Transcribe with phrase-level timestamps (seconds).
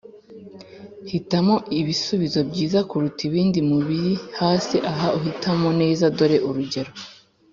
[1.09, 6.91] Hitamo ibisubizo byiza kuruta ibindi mu biri hasi aha uhitamo neza Dore urugero